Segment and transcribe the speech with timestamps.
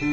[0.00, 0.06] 在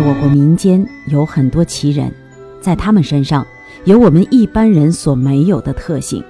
[0.00, 2.12] 我国民间有很多奇人，
[2.60, 3.44] 在他们身上
[3.84, 6.22] 有我们一般人所没有的特性。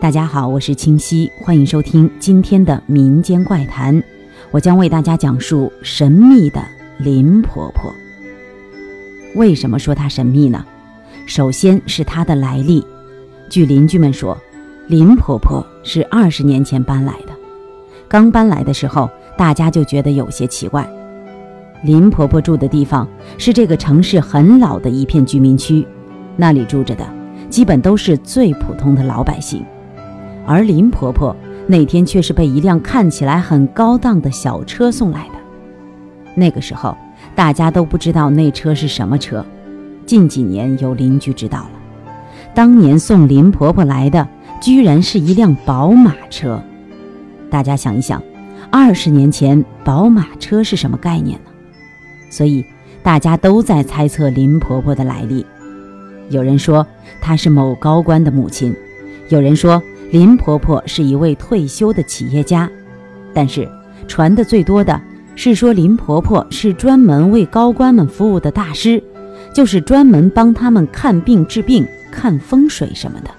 [0.00, 4.02] 大家好，我是清溪，欢迎收听今天的民间怪谈。
[4.50, 6.60] 我将为大家讲述神秘的
[6.98, 7.94] 林婆婆。
[9.36, 10.66] 为什么说她神秘呢？
[11.24, 12.84] 首先是她的来历。
[13.48, 14.38] 据邻居们说，
[14.90, 17.32] 林婆婆是二十年前搬来的。
[18.08, 19.08] 刚搬来的时候，
[19.38, 20.84] 大家就觉得有些奇怪。
[21.84, 23.06] 林婆婆住的地方
[23.38, 25.86] 是这个城市很老的一片居民区，
[26.36, 27.06] 那里住着的
[27.48, 29.64] 基本都是最普通的老百姓，
[30.44, 31.36] 而林婆婆
[31.68, 35.34] 那天却是被一辆看起来很高档的小车送来的。
[36.34, 36.96] 那个时候
[37.36, 39.46] 大家都不知道那车是什么车，
[40.04, 41.70] 近几年有邻居知道了，
[42.52, 44.26] 当年送林婆婆来的
[44.60, 46.62] 居然是一辆宝马车。
[47.50, 48.22] 大家想一想，
[48.70, 51.50] 二十年前宝马车是什么概念呢？
[52.30, 52.64] 所以，
[53.02, 55.44] 大家都在猜测林婆婆的来历。
[56.28, 56.86] 有人说
[57.20, 58.74] 她是某高官的母亲，
[59.30, 62.70] 有人说林婆婆是一位退休的企业家，
[63.34, 63.68] 但是
[64.06, 65.00] 传的最多的
[65.34, 69.02] 是说林婆婆是专门为高官们服务的大师，
[69.52, 73.30] 就是专门帮他们看病治病、看风水什么的。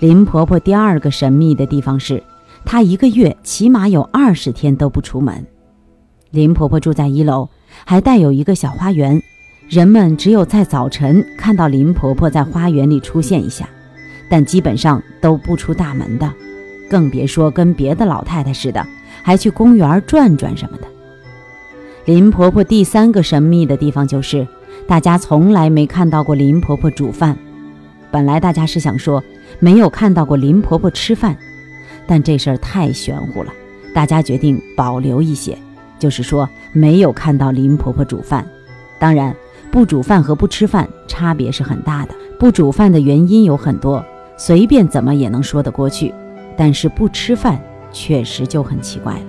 [0.00, 2.22] 林婆婆第二个神秘的地方是，
[2.64, 5.46] 她一个月起码有二十天都不出门。
[6.30, 7.48] 林婆婆住在一楼。
[7.86, 9.22] 还带有一个小花园，
[9.68, 13.68] 人们只有在早晨看到林婆婆在花园里出现一下，
[14.28, 16.30] 但基本上都不出大门的，
[16.90, 18.84] 更别说跟别的老太太似的，
[19.22, 20.84] 还去公园转转什么的。
[22.06, 24.46] 林婆婆第三个神秘的地方就是，
[24.88, 27.38] 大家从来没看到过林婆婆煮饭。
[28.10, 29.22] 本来大家是想说
[29.58, 31.36] 没有看到过林婆婆吃饭，
[32.06, 33.52] 但这事儿太玄乎了，
[33.94, 35.56] 大家决定保留一些。
[35.98, 38.46] 就是说，没有看到林婆婆煮饭。
[38.98, 39.36] 当然，
[39.70, 42.14] 不煮饭和不吃饭差别是很大的。
[42.38, 44.02] 不煮饭的原因有很多，
[44.36, 46.12] 随便怎么也能说得过去。
[46.56, 47.60] 但是不吃饭
[47.92, 49.20] 确实就很奇怪了。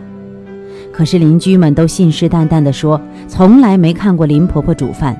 [0.93, 5.15] 可是邻居们都信誓旦旦地说，从来没看过林婆婆煮饭。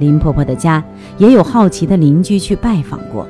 [0.00, 0.82] 林婆婆的家
[1.18, 3.28] 也有好奇的邻居去拜访过，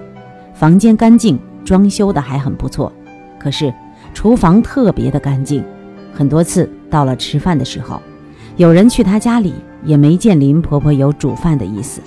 [0.54, 2.90] 房间干净，装修的还很不错。
[3.38, 3.74] 可是
[4.14, 5.62] 厨房特别的干净，
[6.14, 6.70] 很多次。
[6.88, 8.02] 到了吃饭的时候，
[8.56, 9.54] 有人去她家里，
[9.84, 12.00] 也没见林婆婆有煮饭的意思，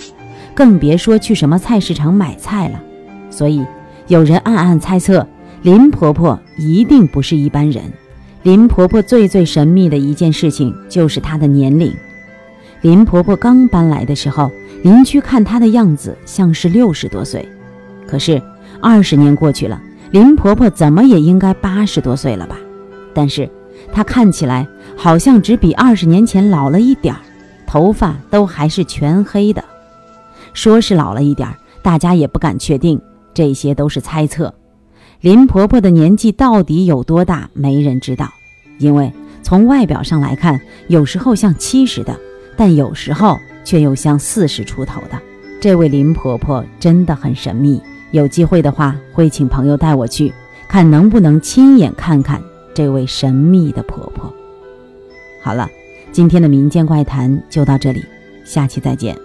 [0.53, 2.81] 更别说去什么菜市场买菜了。
[3.29, 3.65] 所以
[4.07, 5.25] 有人暗暗猜测，
[5.61, 7.83] 林婆婆一定不是一般人。
[8.43, 11.93] 林婆婆最最神秘的一件事情就是她的年龄。
[12.83, 14.51] 林婆婆刚搬来的时候，
[14.83, 17.47] 邻居看她的样子像是六十多岁，
[18.05, 18.41] 可是
[18.81, 22.57] 二十年过去了，林婆婆怎么也应该八十多岁了吧？
[23.15, 23.49] 但是。
[23.91, 27.19] 她看起来好像只比二十年前老了一点儿，
[27.67, 29.63] 头发都还是全黑的。
[30.53, 32.99] 说是老了一点儿，大家也不敢确定，
[33.33, 34.53] 这些都是猜测。
[35.21, 38.29] 林婆婆的年纪到底有多大，没人知道。
[38.77, 39.11] 因为
[39.41, 42.17] 从外表上来看，有时候像七十的，
[42.55, 45.19] 但有时候却又像四十出头的。
[45.59, 47.81] 这位林婆婆真的很神秘，
[48.11, 50.33] 有机会的话会请朋友带我去，
[50.67, 52.41] 看能不能亲眼看看。
[52.75, 54.33] 这位神秘的婆婆。
[55.43, 55.69] 好了，
[56.11, 58.03] 今天的民间怪谈就到这里，
[58.43, 59.15] 下期再见。